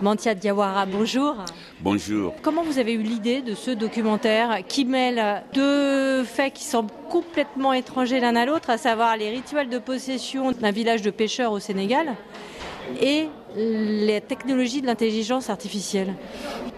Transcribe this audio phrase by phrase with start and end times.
[0.00, 1.34] Mantia Diawara, bonjour.
[1.80, 2.34] Bonjour.
[2.42, 7.72] Comment vous avez eu l'idée de ce documentaire qui mêle deux faits qui semblent complètement
[7.72, 11.58] étrangers l'un à l'autre, à savoir les rituels de possession d'un village de pêcheurs au
[11.58, 12.14] Sénégal
[13.00, 13.26] et
[13.56, 16.14] les technologies de l'intelligence artificielle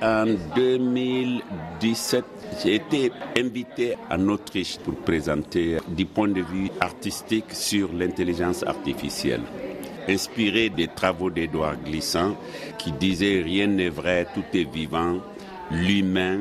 [0.03, 0.25] En
[0.57, 2.25] 2017,
[2.63, 9.43] j'ai été invité en Autriche pour présenter du point de vue artistique sur l'intelligence artificielle
[10.09, 12.37] inspiré des travaux d'Edouard Glissant
[12.79, 15.19] qui disait rien n'est vrai, tout est vivant,
[15.71, 16.41] l'humain.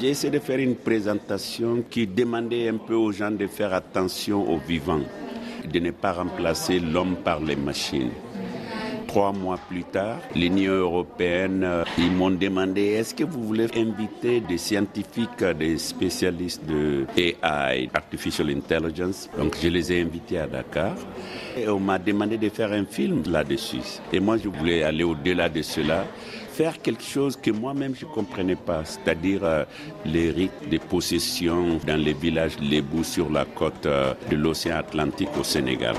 [0.00, 4.50] J'ai essayé de faire une présentation qui demandait un peu aux gens de faire attention
[4.50, 5.00] au vivant,
[5.70, 8.10] de ne pas remplacer l'homme par les machines.
[9.12, 14.40] Trois mois plus tard, l'Union européenne, euh, ils m'ont demandé est-ce que vous voulez inviter
[14.40, 19.28] des scientifiques, des spécialistes de AI, Artificial Intelligence?
[19.36, 20.94] Donc je les ai invités à Dakar.
[21.58, 24.00] Et on m'a demandé de faire un film là-dessus.
[24.14, 26.06] Et moi, je voulais aller au-delà de cela
[26.50, 29.64] faire quelque chose que moi-même je ne comprenais pas, c'est-à-dire euh,
[30.06, 35.36] les rites de possession dans les villages Lébou sur la côte euh, de l'océan Atlantique
[35.38, 35.96] au Sénégal.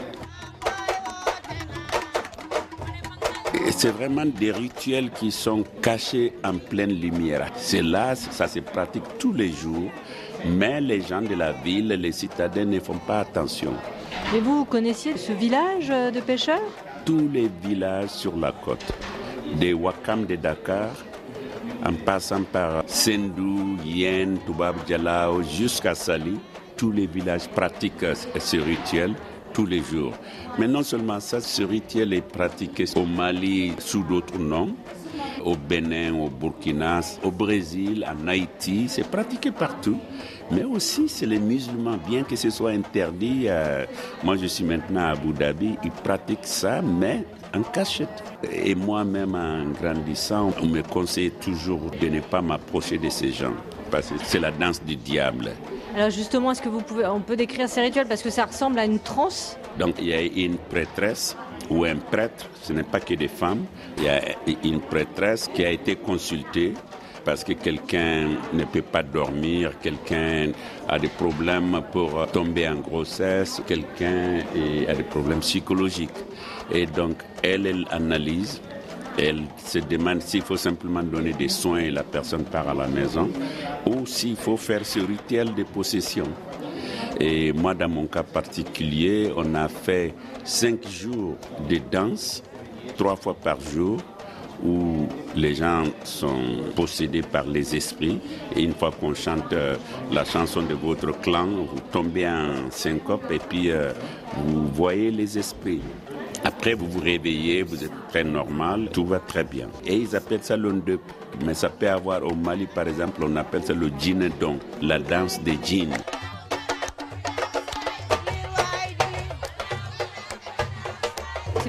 [3.75, 7.51] C'est vraiment des rituels qui sont cachés en pleine lumière.
[7.55, 9.89] C'est là, ça se pratique tous les jours,
[10.45, 13.73] mais les gens de la ville, les citadins ne font pas attention.
[14.35, 16.61] Et vous, vous connaissiez ce village de pêcheurs?
[17.05, 18.85] Tous les villages sur la côte,
[19.59, 20.89] des Wakam de Dakar,
[21.85, 26.39] en passant par Sendou, Yen, Toubab Djalao, jusqu'à Sali,
[26.77, 29.13] tous les villages pratiquent ce rituel
[29.53, 30.13] tous les jours.
[30.59, 34.75] Mais non seulement ça, ce rituel est pratiqué au Mali sous d'autres noms,
[35.43, 39.97] au Bénin, au Burkina, au Brésil, en Haïti, c'est pratiqué partout.
[40.51, 43.45] Mais aussi, c'est les musulmans, bien que ce soit interdit.
[43.47, 43.85] Euh,
[44.23, 47.23] moi, je suis maintenant à Abu Dhabi, ils pratiquent ça, mais
[47.55, 48.23] en cachette.
[48.51, 53.53] Et moi-même, en grandissant, on me conseille toujours de ne pas m'approcher de ces gens,
[54.01, 55.51] c'est la danse du diable.
[55.95, 58.07] Alors justement, est-ce que vous pouvez, on peut décrire ces rituels?
[58.07, 59.57] Parce que ça ressemble à une transe.
[59.77, 61.37] Donc il y a une prêtresse
[61.69, 63.65] ou un prêtre, ce n'est pas que des femmes,
[63.97, 64.21] il y a
[64.63, 66.73] une prêtresse qui a été consultée
[67.23, 70.51] parce que quelqu'un ne peut pas dormir, quelqu'un
[70.89, 74.39] a des problèmes pour tomber en grossesse, quelqu'un
[74.89, 76.09] a des problèmes psychologiques.
[76.71, 78.61] Et donc, elle, elle analyse
[79.17, 82.87] elle se demande s'il faut simplement donner des soins et la personne part à la
[82.87, 83.29] maison
[83.85, 86.25] ou s'il faut faire ce rituel de possession.
[87.19, 90.13] Et moi, dans mon cas particulier, on a fait
[90.43, 91.35] cinq jours
[91.69, 92.43] de danse,
[92.97, 93.99] trois fois par jour,
[95.35, 96.41] les gens sont
[96.75, 98.19] possédés par les esprits.
[98.55, 99.75] Et une fois qu'on chante euh,
[100.11, 103.91] la chanson de votre clan, vous tombez en syncope et puis euh,
[104.45, 105.81] vous voyez les esprits.
[106.45, 109.69] Après, vous vous réveillez, vous êtes très normal, tout va très bien.
[109.85, 110.99] Et ils appellent ça l'ondep.
[111.45, 115.41] Mais ça peut avoir au Mali, par exemple, on appelle ça le djinedon, la danse
[115.41, 115.97] des djinns.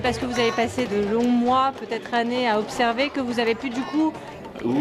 [0.05, 3.55] Parce que vous avez passé de longs mois, peut-être années, à observer que vous avez
[3.55, 4.13] pu du coup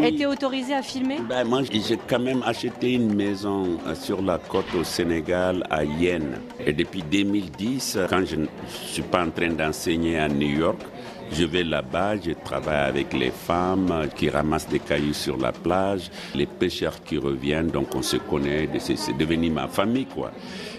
[0.04, 1.16] été autorisé à filmer?
[1.26, 5.82] Ben, Moi, j'ai quand même acheté une maison euh, sur la côte au Sénégal, à
[5.82, 6.38] Yen.
[6.66, 10.82] Et depuis 2010, quand je ne suis pas en train d'enseigner à New York,
[11.34, 16.10] je vais là-bas, je travaille avec les femmes qui ramassent des cailloux sur la plage,
[16.34, 20.30] les pêcheurs qui reviennent, donc on se connaît, c'est devenu ma famille, quoi.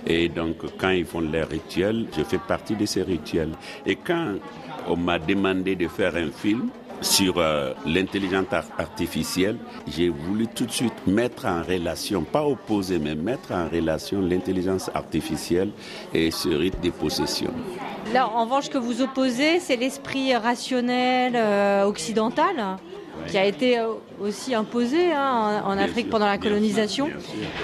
[0.07, 3.51] Et donc, quand ils font leurs rituels, je fais partie de ces rituels.
[3.85, 4.35] Et quand
[4.88, 6.69] on m'a demandé de faire un film,
[7.01, 8.45] sur euh, l'intelligence
[8.77, 14.22] artificielle, j'ai voulu tout de suite mettre en relation, pas opposer, mais mettre en relation
[14.22, 15.72] l'intelligence artificielle
[16.13, 17.51] et ce rythme de possession.
[18.16, 22.78] Là, en revanche, ce que vous opposez, c'est l'esprit rationnel euh, occidental
[23.28, 23.88] qui a été euh,
[24.22, 27.09] aussi imposé hein, en, Afrique pendant la colonisation,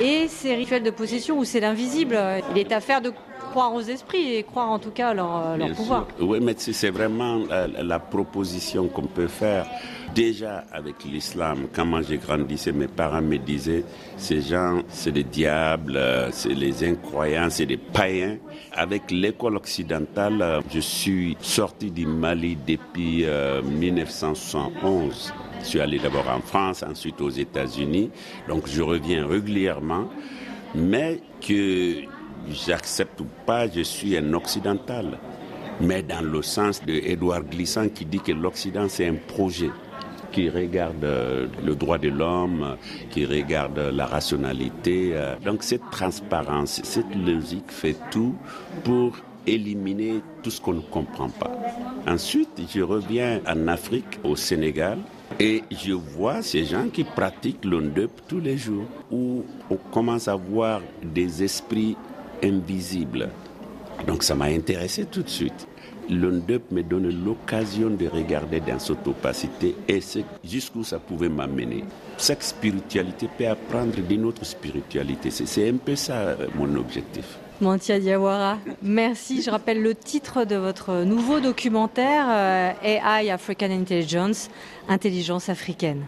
[0.02, 2.20] et ces rituels de possession où c'est l'invisible.
[2.52, 3.14] Il est affaire de
[3.52, 6.08] croire aux esprits et croire en tout cas leur, leur pouvoir.
[6.20, 7.40] Oui, mais c'est vraiment
[7.78, 9.68] la, proposition qu'on peut faire.
[10.16, 13.84] Déjà avec l'islam, quand moi j'ai grandi, mes parents me disaient,
[14.18, 16.00] ces gens, c'est des diables,
[16.32, 18.38] c'est les incroyants, c'est des païens.
[18.74, 23.26] Avec l'école occidentale, je suis sorti du Mali depuis
[23.64, 25.34] 1971.
[25.34, 28.10] Euh, je suis allé d'abord en France, ensuite aux États-Unis.
[28.48, 30.06] Donc je reviens régulièrement.
[30.74, 32.04] Mais que
[32.50, 35.18] j'accepte ou pas, je suis un occidental.
[35.80, 39.72] Mais dans le sens de Édouard Glissant qui dit que l'Occident c'est un projet
[40.32, 42.78] qui regarde euh, le droit de l'homme,
[43.10, 45.12] qui regarde la rationalité.
[45.14, 45.36] Euh.
[45.44, 48.36] Donc cette transparence, cette logique fait tout
[48.84, 51.52] pour éliminer tout ce qu'on ne comprend pas.
[52.08, 55.00] Ensuite, je reviens en Afrique, au Sénégal,
[55.40, 60.36] Et je vois ces gens qui pratiquent l'ondup tous les jours, où on commence à
[60.36, 61.96] voir des esprits
[62.44, 63.30] invisibles.
[64.08, 65.68] Donc ça m'a intéressé tout de suite.
[66.10, 70.00] L'ondup me donne l'occasion de regarder dans cette opacité et
[70.44, 71.84] jusqu'où ça pouvait m'amener.
[72.18, 75.32] Cette spiritualité peut apprendre d'une autre spiritualité.
[75.32, 77.38] C'est un peu ça euh, mon objectif.
[77.62, 79.44] Mantia Diawara, merci.
[79.44, 84.50] Je rappelle le titre de votre nouveau documentaire, euh, AI African Intelligence,
[84.90, 86.00] Intelligence africaine.